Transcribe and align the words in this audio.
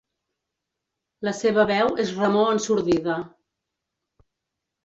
La 1.29 1.33
seva 1.41 1.67
veu 1.73 1.93
és 2.05 2.15
remor 2.21 2.49
ensordida. 2.57 3.19